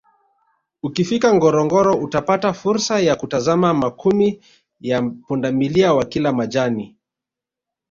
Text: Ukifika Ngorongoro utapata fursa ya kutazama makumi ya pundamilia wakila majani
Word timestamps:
Ukifika 0.83 1.33
Ngorongoro 1.33 1.95
utapata 1.97 2.53
fursa 2.53 2.99
ya 2.99 3.15
kutazama 3.15 3.73
makumi 3.73 4.41
ya 4.79 5.01
pundamilia 5.01 5.93
wakila 5.93 6.33
majani 6.33 6.97